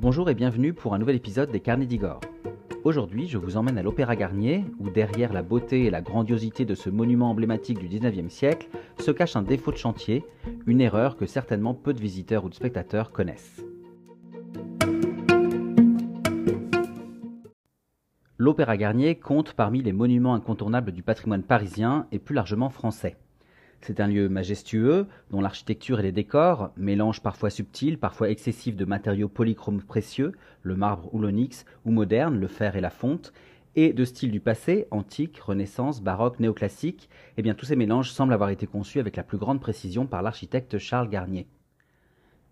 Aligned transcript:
Bonjour 0.00 0.30
et 0.30 0.34
bienvenue 0.36 0.74
pour 0.74 0.94
un 0.94 0.98
nouvel 1.00 1.16
épisode 1.16 1.50
des 1.50 1.58
Carnets 1.58 1.84
d'Igor. 1.84 2.20
Aujourd'hui, 2.84 3.26
je 3.26 3.36
vous 3.36 3.56
emmène 3.56 3.78
à 3.78 3.82
l'Opéra 3.82 4.14
Garnier, 4.14 4.64
où 4.78 4.90
derrière 4.90 5.32
la 5.32 5.42
beauté 5.42 5.86
et 5.86 5.90
la 5.90 6.02
grandiosité 6.02 6.64
de 6.64 6.76
ce 6.76 6.88
monument 6.88 7.30
emblématique 7.30 7.80
du 7.80 7.88
19e 7.88 8.28
siècle 8.28 8.68
se 9.00 9.10
cache 9.10 9.34
un 9.34 9.42
défaut 9.42 9.72
de 9.72 9.76
chantier, 9.76 10.24
une 10.68 10.80
erreur 10.80 11.16
que 11.16 11.26
certainement 11.26 11.74
peu 11.74 11.92
de 11.92 12.00
visiteurs 12.00 12.44
ou 12.44 12.48
de 12.48 12.54
spectateurs 12.54 13.10
connaissent. 13.10 13.60
L'Opéra 18.36 18.76
Garnier 18.76 19.16
compte 19.16 19.54
parmi 19.54 19.82
les 19.82 19.92
monuments 19.92 20.34
incontournables 20.34 20.92
du 20.92 21.02
patrimoine 21.02 21.42
parisien 21.42 22.06
et 22.12 22.20
plus 22.20 22.36
largement 22.36 22.70
français. 22.70 23.16
C'est 23.80 24.00
un 24.00 24.08
lieu 24.08 24.28
majestueux, 24.28 25.06
dont 25.30 25.40
l'architecture 25.40 26.00
et 26.00 26.02
les 26.02 26.12
décors, 26.12 26.72
mélange 26.76 27.22
parfois 27.22 27.50
subtil, 27.50 27.98
parfois 27.98 28.30
excessif 28.30 28.76
de 28.76 28.84
matériaux 28.84 29.28
polychromes 29.28 29.82
précieux, 29.82 30.32
le 30.62 30.76
marbre 30.76 31.14
ou 31.14 31.20
l'onyx, 31.20 31.64
ou 31.84 31.90
moderne, 31.90 32.38
le 32.38 32.48
fer 32.48 32.76
et 32.76 32.80
la 32.80 32.90
fonte, 32.90 33.32
et 33.76 33.92
de 33.92 34.04
style 34.04 34.32
du 34.32 34.40
passé, 34.40 34.88
antique, 34.90 35.38
renaissance, 35.38 36.02
baroque, 36.02 36.40
néoclassique, 36.40 37.08
eh 37.36 37.42
bien 37.42 37.54
tous 37.54 37.66
ces 37.66 37.76
mélanges 37.76 38.10
semblent 38.10 38.32
avoir 38.32 38.50
été 38.50 38.66
conçus 38.66 38.98
avec 38.98 39.16
la 39.16 39.22
plus 39.22 39.38
grande 39.38 39.60
précision 39.60 40.06
par 40.06 40.22
l'architecte 40.22 40.78
Charles 40.78 41.08
Garnier. 41.08 41.46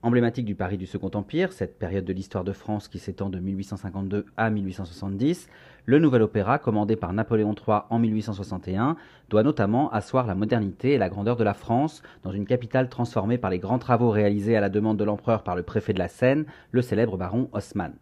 Emblématique 0.06 0.44
du 0.44 0.54
Paris 0.54 0.78
du 0.78 0.86
Second 0.86 1.10
Empire, 1.14 1.52
cette 1.52 1.80
période 1.80 2.04
de 2.04 2.12
l'histoire 2.12 2.44
de 2.44 2.52
France 2.52 2.86
qui 2.86 3.00
s'étend 3.00 3.28
de 3.28 3.40
1852 3.40 4.26
à 4.36 4.50
1870, 4.50 5.48
le 5.84 5.98
nouvel 5.98 6.22
opéra, 6.22 6.60
commandé 6.60 6.94
par 6.94 7.12
Napoléon 7.12 7.56
III 7.56 7.78
en 7.90 7.98
1861, 7.98 8.94
doit 9.28 9.42
notamment 9.42 9.90
asseoir 9.90 10.28
la 10.28 10.36
modernité 10.36 10.92
et 10.92 10.98
la 10.98 11.08
grandeur 11.08 11.34
de 11.34 11.42
la 11.42 11.54
France 11.54 12.04
dans 12.22 12.30
une 12.30 12.46
capitale 12.46 12.88
transformée 12.88 13.36
par 13.36 13.50
les 13.50 13.58
grands 13.58 13.80
travaux 13.80 14.10
réalisés 14.10 14.56
à 14.56 14.60
la 14.60 14.68
demande 14.68 14.96
de 14.96 15.02
l'empereur 15.02 15.42
par 15.42 15.56
le 15.56 15.64
préfet 15.64 15.92
de 15.92 15.98
la 15.98 16.06
Seine, 16.06 16.46
le 16.70 16.82
célèbre 16.82 17.16
baron 17.16 17.50
Haussmann. 17.52 17.96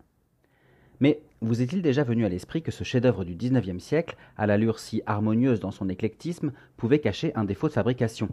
Mais 1.00 1.22
vous 1.40 1.62
est-il 1.62 1.80
déjà 1.80 2.04
venu 2.04 2.26
à 2.26 2.28
l'esprit 2.28 2.60
que 2.60 2.70
ce 2.70 2.84
chef-d'œuvre 2.84 3.24
du 3.24 3.34
XIXe 3.34 3.82
siècle, 3.82 4.18
à 4.36 4.46
l'allure 4.46 4.78
si 4.78 5.00
harmonieuse 5.06 5.58
dans 5.58 5.70
son 5.70 5.88
éclectisme, 5.88 6.52
pouvait 6.76 6.98
cacher 6.98 7.32
un 7.34 7.44
défaut 7.44 7.68
de 7.68 7.72
fabrication? 7.72 8.28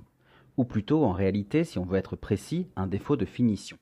Ou 0.58 0.64
plutôt 0.64 1.04
en 1.06 1.12
réalité, 1.12 1.64
si 1.64 1.80
on 1.80 1.86
veut 1.86 1.98
être 1.98 2.16
précis, 2.16 2.68
un 2.76 2.88
défaut 2.88 3.16
de 3.16 3.26
finition. 3.26 3.78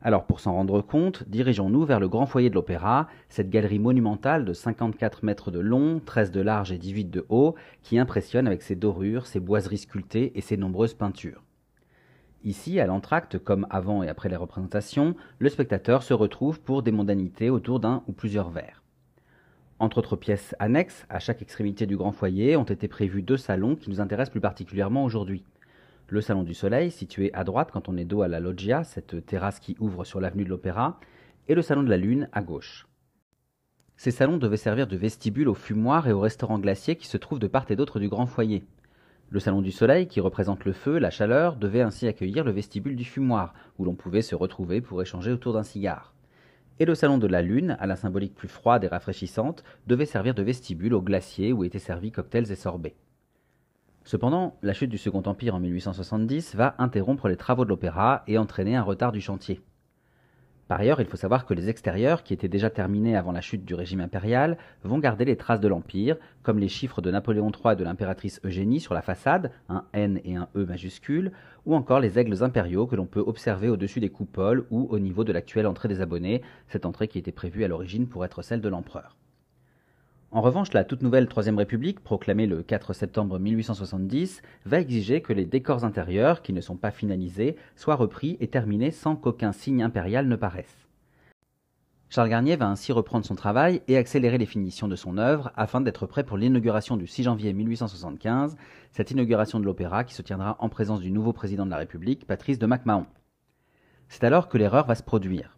Alors 0.00 0.26
pour 0.26 0.38
s'en 0.38 0.52
rendre 0.52 0.80
compte, 0.80 1.28
dirigeons-nous 1.28 1.84
vers 1.84 1.98
le 1.98 2.08
grand 2.08 2.26
foyer 2.26 2.50
de 2.50 2.54
l'opéra, 2.54 3.08
cette 3.28 3.50
galerie 3.50 3.80
monumentale 3.80 4.44
de 4.44 4.52
54 4.52 5.24
mètres 5.24 5.50
de 5.50 5.58
long, 5.58 6.00
13 6.04 6.30
de 6.30 6.40
large 6.40 6.70
et 6.70 6.78
18 6.78 7.10
de 7.10 7.26
haut, 7.28 7.56
qui 7.82 7.98
impressionne 7.98 8.46
avec 8.46 8.62
ses 8.62 8.76
dorures, 8.76 9.26
ses 9.26 9.40
boiseries 9.40 9.78
sculptées 9.78 10.32
et 10.36 10.40
ses 10.40 10.56
nombreuses 10.56 10.94
peintures. 10.94 11.42
Ici, 12.44 12.78
à 12.78 12.86
l'entracte, 12.86 13.38
comme 13.38 13.66
avant 13.70 14.04
et 14.04 14.08
après 14.08 14.28
les 14.28 14.36
représentations, 14.36 15.16
le 15.40 15.48
spectateur 15.48 16.04
se 16.04 16.14
retrouve 16.14 16.60
pour 16.60 16.84
des 16.84 16.92
mondanités 16.92 17.50
autour 17.50 17.80
d'un 17.80 18.04
ou 18.06 18.12
plusieurs 18.12 18.50
verres. 18.50 18.84
Entre 19.80 19.98
autres 19.98 20.16
pièces 20.16 20.54
annexes, 20.60 21.06
à 21.08 21.18
chaque 21.18 21.42
extrémité 21.42 21.86
du 21.86 21.96
grand 21.96 22.12
foyer 22.12 22.56
ont 22.56 22.62
été 22.64 22.86
prévus 22.86 23.22
deux 23.22 23.36
salons 23.36 23.74
qui 23.74 23.90
nous 23.90 24.00
intéressent 24.00 24.30
plus 24.30 24.40
particulièrement 24.40 25.04
aujourd'hui 25.04 25.42
le 26.10 26.22
Salon 26.22 26.42
du 26.42 26.54
Soleil, 26.54 26.90
situé 26.90 27.30
à 27.34 27.44
droite 27.44 27.70
quand 27.70 27.88
on 27.90 27.96
est 27.98 28.06
dos 28.06 28.22
à 28.22 28.28
la 28.28 28.40
loggia, 28.40 28.82
cette 28.82 29.26
terrasse 29.26 29.60
qui 29.60 29.76
ouvre 29.78 30.04
sur 30.04 30.20
l'avenue 30.20 30.44
de 30.44 30.48
l'Opéra, 30.48 30.98
et 31.48 31.54
le 31.54 31.60
Salon 31.60 31.82
de 31.82 31.90
la 31.90 31.98
Lune 31.98 32.30
à 32.32 32.40
gauche. 32.40 32.86
Ces 33.98 34.10
salons 34.10 34.38
devaient 34.38 34.56
servir 34.56 34.86
de 34.86 34.96
vestibule 34.96 35.48
aux 35.48 35.54
fumoirs 35.54 36.08
et 36.08 36.12
aux 36.12 36.20
restaurants 36.20 36.58
glaciers 36.58 36.96
qui 36.96 37.06
se 37.06 37.18
trouvent 37.18 37.38
de 37.38 37.46
part 37.46 37.70
et 37.70 37.76
d'autre 37.76 38.00
du 38.00 38.08
grand 38.08 38.26
foyer. 38.26 38.64
Le 39.28 39.38
Salon 39.38 39.60
du 39.60 39.70
Soleil, 39.70 40.06
qui 40.06 40.20
représente 40.20 40.64
le 40.64 40.72
feu, 40.72 40.98
la 40.98 41.10
chaleur, 41.10 41.56
devait 41.56 41.82
ainsi 41.82 42.06
accueillir 42.06 42.42
le 42.42 42.52
vestibule 42.52 42.96
du 42.96 43.04
fumoir, 43.04 43.52
où 43.78 43.84
l'on 43.84 43.94
pouvait 43.94 44.22
se 44.22 44.34
retrouver 44.34 44.80
pour 44.80 45.02
échanger 45.02 45.30
autour 45.30 45.52
d'un 45.52 45.62
cigare. 45.62 46.14
Et 46.78 46.86
le 46.86 46.94
Salon 46.94 47.18
de 47.18 47.26
la 47.26 47.42
Lune, 47.42 47.76
à 47.80 47.86
la 47.86 47.96
symbolique 47.96 48.34
plus 48.34 48.48
froide 48.48 48.84
et 48.84 48.88
rafraîchissante, 48.88 49.62
devait 49.86 50.06
servir 50.06 50.34
de 50.34 50.42
vestibule 50.42 50.94
aux 50.94 51.02
glaciers 51.02 51.52
où 51.52 51.64
étaient 51.64 51.78
servis 51.78 52.12
cocktails 52.12 52.50
et 52.50 52.56
sorbets. 52.56 52.94
Cependant, 54.08 54.56
la 54.62 54.72
chute 54.72 54.88
du 54.88 54.96
Second 54.96 55.22
Empire 55.26 55.54
en 55.54 55.60
1870 55.60 56.54
va 56.54 56.74
interrompre 56.78 57.28
les 57.28 57.36
travaux 57.36 57.66
de 57.66 57.68
l'opéra 57.68 58.22
et 58.26 58.38
entraîner 58.38 58.74
un 58.74 58.82
retard 58.82 59.12
du 59.12 59.20
chantier. 59.20 59.60
Par 60.66 60.80
ailleurs, 60.80 61.02
il 61.02 61.06
faut 61.06 61.18
savoir 61.18 61.44
que 61.44 61.52
les 61.52 61.68
extérieurs, 61.68 62.22
qui 62.22 62.32
étaient 62.32 62.48
déjà 62.48 62.70
terminés 62.70 63.18
avant 63.18 63.32
la 63.32 63.42
chute 63.42 63.66
du 63.66 63.74
régime 63.74 64.00
impérial, 64.00 64.56
vont 64.82 64.98
garder 64.98 65.26
les 65.26 65.36
traces 65.36 65.60
de 65.60 65.68
l'Empire, 65.68 66.16
comme 66.42 66.58
les 66.58 66.68
chiffres 66.68 67.02
de 67.02 67.10
Napoléon 67.10 67.52
III 67.52 67.74
et 67.74 67.76
de 67.76 67.84
l'impératrice 67.84 68.40
Eugénie 68.44 68.80
sur 68.80 68.94
la 68.94 69.02
façade, 69.02 69.52
un 69.68 69.84
N 69.92 70.22
et 70.24 70.36
un 70.36 70.48
E 70.56 70.64
majuscule, 70.64 71.32
ou 71.66 71.74
encore 71.74 72.00
les 72.00 72.18
aigles 72.18 72.42
impériaux 72.42 72.86
que 72.86 72.96
l'on 72.96 73.04
peut 73.04 73.20
observer 73.20 73.68
au-dessus 73.68 74.00
des 74.00 74.08
coupoles 74.08 74.64
ou 74.70 74.88
au 74.88 74.98
niveau 74.98 75.22
de 75.22 75.34
l'actuelle 75.34 75.66
entrée 75.66 75.88
des 75.88 76.00
abonnés, 76.00 76.40
cette 76.68 76.86
entrée 76.86 77.08
qui 77.08 77.18
était 77.18 77.30
prévue 77.30 77.62
à 77.62 77.68
l'origine 77.68 78.08
pour 78.08 78.24
être 78.24 78.40
celle 78.40 78.62
de 78.62 78.70
l'empereur. 78.70 79.18
En 80.30 80.42
revanche, 80.42 80.74
la 80.74 80.84
toute 80.84 81.02
nouvelle 81.02 81.26
Troisième 81.26 81.56
République, 81.56 82.00
proclamée 82.00 82.46
le 82.46 82.62
4 82.62 82.92
septembre 82.92 83.38
1870, 83.38 84.42
va 84.66 84.78
exiger 84.78 85.22
que 85.22 85.32
les 85.32 85.46
décors 85.46 85.84
intérieurs, 85.84 86.42
qui 86.42 86.52
ne 86.52 86.60
sont 86.60 86.76
pas 86.76 86.90
finalisés, 86.90 87.56
soient 87.76 87.94
repris 87.94 88.36
et 88.38 88.48
terminés 88.48 88.90
sans 88.90 89.16
qu'aucun 89.16 89.52
signe 89.52 89.82
impérial 89.82 90.28
ne 90.28 90.36
paraisse. 90.36 90.86
Charles 92.10 92.28
Garnier 92.28 92.56
va 92.56 92.68
ainsi 92.68 92.92
reprendre 92.92 93.24
son 93.24 93.36
travail 93.36 93.80
et 93.88 93.96
accélérer 93.96 94.36
les 94.36 94.46
finitions 94.46 94.86
de 94.88 94.96
son 94.96 95.16
œuvre 95.16 95.50
afin 95.56 95.80
d'être 95.80 96.06
prêt 96.06 96.24
pour 96.24 96.36
l'inauguration 96.36 96.98
du 96.98 97.06
6 97.06 97.22
janvier 97.22 97.54
1875, 97.54 98.56
cette 98.92 99.10
inauguration 99.10 99.60
de 99.60 99.64
l'opéra 99.64 100.04
qui 100.04 100.14
se 100.14 100.22
tiendra 100.22 100.56
en 100.60 100.68
présence 100.68 101.00
du 101.00 101.10
nouveau 101.10 101.32
président 101.32 101.64
de 101.64 101.70
la 101.70 101.78
République, 101.78 102.26
Patrice 102.26 102.58
de 102.58 102.66
MacMahon. 102.66 103.06
C'est 104.08 104.24
alors 104.24 104.48
que 104.48 104.58
l'erreur 104.58 104.86
va 104.86 104.94
se 104.94 105.02
produire. 105.02 105.57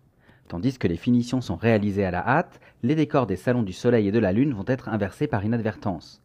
Tandis 0.51 0.79
que 0.79 0.89
les 0.89 0.97
finitions 0.97 1.41
sont 1.41 1.55
réalisées 1.55 2.05
à 2.05 2.11
la 2.11 2.27
hâte, 2.27 2.59
les 2.83 2.97
décors 2.97 3.29
des 3.29 3.37
salons 3.37 3.63
du 3.63 3.73
soleil 3.73 4.09
et 4.09 4.11
de 4.11 4.19
la 4.19 4.33
lune 4.33 4.53
vont 4.53 4.65
être 4.67 4.89
inversés 4.89 5.29
par 5.29 5.45
inadvertance. 5.45 6.25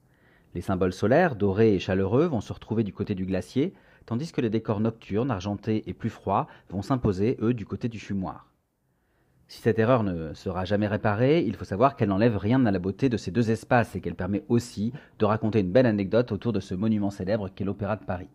Les 0.56 0.62
symboles 0.62 0.94
solaires, 0.94 1.36
dorés 1.36 1.75
et 1.75 1.80
chaleureux, 1.80 2.25
vont 2.25 2.41
se 2.41 2.52
retrouver 2.52 2.84
du 2.84 2.91
côté 2.91 3.14
du 3.14 3.28
glacier, 3.28 3.75
tandis 4.08 4.31
que 4.31 4.41
les 4.41 4.50
décors 4.50 4.80
nocturnes, 4.80 5.30
argentés 5.30 5.84
et 5.88 5.94
plus 5.94 6.09
froids, 6.09 6.47
vont 6.72 6.81
s'imposer, 6.81 7.38
eux, 7.40 7.53
du 7.53 7.68
côté 7.68 7.88
du 7.88 8.00
fumoir. 8.00 8.50
Si 9.47 9.62
cette 9.62 9.78
erreur 9.78 10.02
ne 10.02 10.34
sera 10.34 10.66
jamais 10.66 10.88
réparée, 10.88 11.44
il 11.46 11.56
faut 11.56 11.64
savoir 11.64 11.96
qu'elle 11.96 12.09
n'enlève 12.09 12.38
rien 12.38 12.66
à 12.66 12.72
la 12.72 12.80
beauté 12.80 13.09
de 13.09 13.18
ces 13.18 13.30
deux 13.30 13.52
espaces 13.52 13.96
et 13.96 14.02
qu'elle 14.02 14.16
permet 14.16 14.44
aussi 14.50 14.91
de 15.19 15.25
raconter 15.25 15.59
une 15.59 15.72
belle 15.72 15.85
anecdote 15.85 16.31
autour 16.31 16.52
de 16.52 16.59
ce 16.59 16.74
monument 16.74 17.12
célèbre 17.12 17.50
qu'est 17.50 17.64
l'Opéra 17.64 17.96
de 17.96 18.06
Paris. 18.06 18.30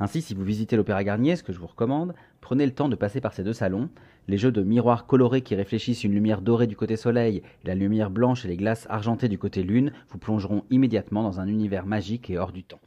Ainsi, 0.00 0.22
si 0.22 0.32
vous 0.32 0.44
visitez 0.44 0.76
l'Opéra 0.76 1.02
Garnier, 1.02 1.34
ce 1.34 1.42
que 1.42 1.52
je 1.52 1.58
vous 1.58 1.66
recommande, 1.66 2.14
prenez 2.40 2.64
le 2.64 2.72
temps 2.72 2.88
de 2.88 2.94
passer 2.94 3.20
par 3.20 3.32
ces 3.34 3.42
deux 3.42 3.52
salons. 3.52 3.88
Les 4.28 4.38
jeux 4.38 4.52
de 4.52 4.62
miroirs 4.62 5.06
colorés 5.06 5.42
qui 5.42 5.56
réfléchissent 5.56 6.04
une 6.04 6.12
lumière 6.12 6.40
dorée 6.40 6.68
du 6.68 6.76
côté 6.76 6.96
soleil 6.96 7.42
et 7.64 7.66
la 7.66 7.74
lumière 7.74 8.10
blanche 8.10 8.44
et 8.44 8.48
les 8.48 8.56
glaces 8.56 8.86
argentées 8.90 9.28
du 9.28 9.38
côté 9.38 9.64
lune 9.64 9.92
vous 10.10 10.18
plongeront 10.18 10.62
immédiatement 10.70 11.24
dans 11.24 11.40
un 11.40 11.48
univers 11.48 11.84
magique 11.84 12.30
et 12.30 12.38
hors 12.38 12.52
du 12.52 12.62
temps. 12.62 12.80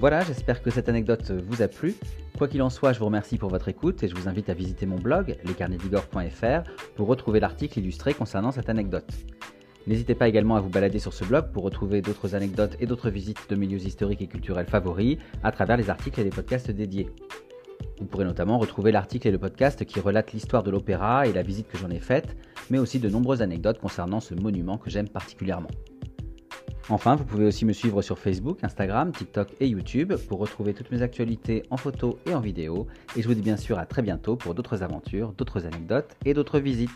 Voilà, 0.00 0.22
j'espère 0.24 0.62
que 0.62 0.70
cette 0.70 0.88
anecdote 0.88 1.30
vous 1.30 1.62
a 1.62 1.68
plu. 1.68 1.94
Quoi 2.36 2.48
qu'il 2.48 2.62
en 2.62 2.70
soit, 2.70 2.92
je 2.92 2.98
vous 2.98 3.04
remercie 3.06 3.36
pour 3.36 3.50
votre 3.50 3.68
écoute 3.68 4.02
et 4.02 4.08
je 4.08 4.14
vous 4.14 4.28
invite 4.28 4.48
à 4.48 4.54
visiter 4.54 4.86
mon 4.86 4.96
blog, 4.96 5.36
lescarnedigor.fr, 5.44 6.70
pour 6.96 7.06
retrouver 7.06 7.40
l'article 7.40 7.78
illustré 7.78 8.14
concernant 8.14 8.50
cette 8.50 8.68
anecdote. 8.68 9.10
N'hésitez 9.86 10.14
pas 10.14 10.28
également 10.28 10.56
à 10.56 10.60
vous 10.60 10.68
balader 10.68 10.98
sur 10.98 11.12
ce 11.12 11.24
blog 11.24 11.52
pour 11.52 11.64
retrouver 11.64 12.02
d'autres 12.02 12.34
anecdotes 12.34 12.76
et 12.80 12.86
d'autres 12.86 13.10
visites 13.10 13.48
de 13.48 13.56
milieux 13.56 13.78
historiques 13.78 14.22
et 14.22 14.26
culturels 14.26 14.66
favoris 14.66 15.18
à 15.42 15.52
travers 15.52 15.76
les 15.76 15.90
articles 15.90 16.20
et 16.20 16.24
les 16.24 16.30
podcasts 16.30 16.70
dédiés. 16.70 17.08
Vous 17.98 18.06
pourrez 18.06 18.24
notamment 18.24 18.58
retrouver 18.58 18.92
l'article 18.92 19.28
et 19.28 19.30
le 19.30 19.38
podcast 19.38 19.84
qui 19.84 20.00
relatent 20.00 20.32
l'histoire 20.32 20.62
de 20.62 20.70
l'opéra 20.70 21.26
et 21.26 21.32
la 21.32 21.42
visite 21.42 21.68
que 21.68 21.78
j'en 21.78 21.90
ai 21.90 21.98
faite, 21.98 22.36
mais 22.70 22.78
aussi 22.78 22.98
de 22.98 23.08
nombreuses 23.08 23.42
anecdotes 23.42 23.78
concernant 23.78 24.20
ce 24.20 24.34
monument 24.34 24.78
que 24.78 24.90
j'aime 24.90 25.08
particulièrement. 25.08 25.70
Enfin, 26.88 27.14
vous 27.14 27.24
pouvez 27.24 27.46
aussi 27.46 27.64
me 27.64 27.72
suivre 27.72 28.02
sur 28.02 28.18
Facebook, 28.18 28.64
Instagram, 28.64 29.12
TikTok 29.12 29.54
et 29.60 29.68
YouTube 29.68 30.14
pour 30.28 30.40
retrouver 30.40 30.74
toutes 30.74 30.90
mes 30.90 31.02
actualités 31.02 31.62
en 31.70 31.76
photo 31.76 32.18
et 32.26 32.34
en 32.34 32.40
vidéo. 32.40 32.88
Et 33.16 33.22
je 33.22 33.28
vous 33.28 33.34
dis 33.34 33.42
bien 33.42 33.56
sûr 33.56 33.78
à 33.78 33.86
très 33.86 34.02
bientôt 34.02 34.34
pour 34.34 34.54
d'autres 34.54 34.82
aventures, 34.82 35.32
d'autres 35.34 35.66
anecdotes 35.66 36.16
et 36.24 36.34
d'autres 36.34 36.58
visites. 36.58 36.90